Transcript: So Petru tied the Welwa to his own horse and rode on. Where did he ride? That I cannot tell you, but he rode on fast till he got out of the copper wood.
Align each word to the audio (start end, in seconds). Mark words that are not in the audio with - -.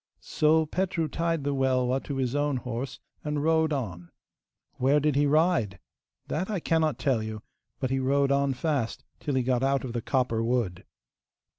So 0.23 0.65
Petru 0.65 1.07
tied 1.07 1.43
the 1.43 1.53
Welwa 1.53 2.03
to 2.05 2.15
his 2.15 2.33
own 2.33 2.57
horse 2.57 2.99
and 3.23 3.43
rode 3.43 3.71
on. 3.71 4.09
Where 4.77 4.99
did 4.99 5.15
he 5.15 5.27
ride? 5.27 5.77
That 6.27 6.49
I 6.49 6.59
cannot 6.59 6.97
tell 6.97 7.21
you, 7.21 7.43
but 7.79 7.91
he 7.91 7.99
rode 7.99 8.31
on 8.31 8.55
fast 8.55 9.03
till 9.19 9.35
he 9.35 9.43
got 9.43 9.61
out 9.61 9.83
of 9.83 9.93
the 9.93 10.01
copper 10.01 10.43
wood. 10.43 10.85